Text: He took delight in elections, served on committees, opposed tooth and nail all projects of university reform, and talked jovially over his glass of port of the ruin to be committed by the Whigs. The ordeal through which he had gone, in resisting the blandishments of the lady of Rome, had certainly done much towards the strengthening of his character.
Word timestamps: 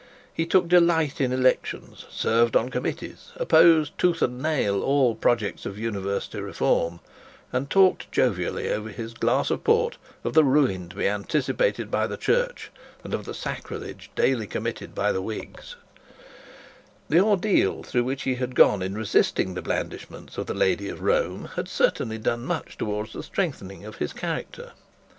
He 0.33 0.47
took 0.47 0.67
delight 0.67 1.21
in 1.21 1.31
elections, 1.31 2.07
served 2.09 2.55
on 2.55 2.69
committees, 2.69 3.33
opposed 3.35 3.95
tooth 3.99 4.23
and 4.23 4.41
nail 4.41 4.81
all 4.81 5.13
projects 5.13 5.63
of 5.63 5.77
university 5.77 6.39
reform, 6.41 7.01
and 7.53 7.69
talked 7.69 8.11
jovially 8.11 8.71
over 8.71 8.89
his 8.89 9.13
glass 9.13 9.51
of 9.51 9.63
port 9.63 9.97
of 10.23 10.33
the 10.33 10.43
ruin 10.43 10.89
to 10.89 10.95
be 10.95 11.03
committed 11.03 11.91
by 11.91 12.07
the 12.07 12.17
Whigs. 15.21 15.75
The 17.09 17.19
ordeal 17.19 17.83
through 17.83 18.03
which 18.03 18.23
he 18.23 18.33
had 18.35 18.55
gone, 18.55 18.81
in 18.81 18.95
resisting 18.95 19.53
the 19.53 19.61
blandishments 19.61 20.37
of 20.39 20.47
the 20.47 20.55
lady 20.55 20.89
of 20.89 21.01
Rome, 21.01 21.47
had 21.55 21.67
certainly 21.67 22.17
done 22.17 22.43
much 22.43 22.75
towards 22.75 23.13
the 23.13 23.21
strengthening 23.21 23.85
of 23.85 23.97
his 23.97 24.13
character. 24.13 24.71